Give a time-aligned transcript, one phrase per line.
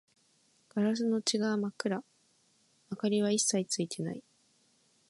[0.73, 2.03] ガラスの内側は真っ暗、
[2.89, 4.23] 明かりは一切ついていない